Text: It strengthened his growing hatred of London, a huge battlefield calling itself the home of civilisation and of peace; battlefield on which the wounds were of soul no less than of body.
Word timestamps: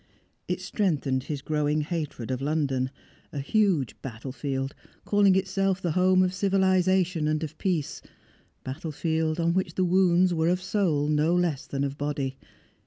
It 0.47 0.61
strengthened 0.61 1.25
his 1.25 1.43
growing 1.43 1.81
hatred 1.81 2.31
of 2.31 2.41
London, 2.41 2.89
a 3.31 3.37
huge 3.37 3.95
battlefield 4.01 4.73
calling 5.05 5.35
itself 5.35 5.79
the 5.79 5.91
home 5.91 6.23
of 6.23 6.33
civilisation 6.33 7.27
and 7.27 7.43
of 7.43 7.55
peace; 7.59 8.01
battlefield 8.63 9.39
on 9.39 9.53
which 9.53 9.75
the 9.75 9.85
wounds 9.85 10.33
were 10.33 10.49
of 10.49 10.59
soul 10.59 11.07
no 11.07 11.35
less 11.35 11.67
than 11.67 11.83
of 11.83 11.99
body. 11.99 12.39